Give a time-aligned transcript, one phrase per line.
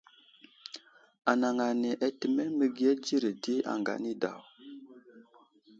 [1.31, 4.41] Anaŋ ane atəmeŋ məgiya dzire di aŋga anidaw.